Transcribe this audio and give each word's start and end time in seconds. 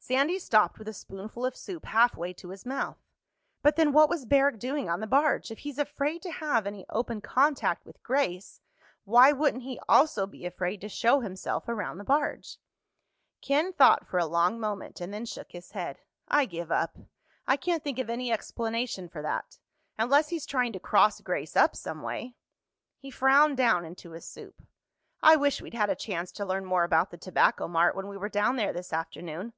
Sandy 0.00 0.38
stopped 0.38 0.78
with 0.78 0.88
a 0.88 0.94
spoonful 0.94 1.44
of 1.44 1.54
soup 1.54 1.84
halfway 1.84 2.32
to 2.32 2.48
his 2.48 2.64
mouth. 2.64 2.96
"But 3.60 3.76
then 3.76 3.92
what 3.92 4.08
was 4.08 4.24
Barrack 4.24 4.58
doing 4.58 4.88
on 4.88 5.00
the 5.00 5.06
barge? 5.06 5.50
If 5.50 5.58
he's 5.58 5.76
afraid 5.76 6.22
to 6.22 6.30
have 6.30 6.66
any 6.66 6.86
open 6.88 7.20
contact 7.20 7.84
with 7.84 8.02
Grace, 8.02 8.62
why 9.04 9.32
wouldn't 9.32 9.64
he 9.64 9.78
also 9.86 10.26
be 10.26 10.46
afraid 10.46 10.80
to 10.80 10.88
show 10.88 11.20
himself 11.20 11.68
around 11.68 11.98
the 11.98 12.04
barge?" 12.04 12.56
Ken 13.42 13.70
thought 13.74 14.06
for 14.06 14.18
a 14.18 14.24
long 14.24 14.58
moment 14.58 14.98
and 15.02 15.12
then 15.12 15.26
shook 15.26 15.52
his 15.52 15.72
head. 15.72 16.00
"I 16.26 16.46
give 16.46 16.72
up. 16.72 16.96
I 17.46 17.58
can't 17.58 17.84
think 17.84 17.98
of 17.98 18.08
any 18.08 18.32
explanation 18.32 19.10
for 19.10 19.20
that—unless 19.20 20.30
he's 20.30 20.46
trying 20.46 20.72
to 20.72 20.80
cross 20.80 21.20
Grace 21.20 21.54
up 21.54 21.76
some 21.76 22.00
way." 22.00 22.34
He 22.98 23.10
frowned 23.10 23.58
down 23.58 23.84
into 23.84 24.12
his 24.12 24.24
soup. 24.24 24.62
"I 25.22 25.36
wish 25.36 25.60
we'd 25.60 25.74
had 25.74 25.90
a 25.90 25.94
chance 25.94 26.32
to 26.32 26.46
learn 26.46 26.64
more 26.64 26.84
about 26.84 27.10
the 27.10 27.18
Tobacco 27.18 27.68
Mart 27.68 27.94
when 27.94 28.08
we 28.08 28.16
were 28.16 28.30
down 28.30 28.56
there 28.56 28.72
this 28.72 28.94
afternoon. 28.94 29.52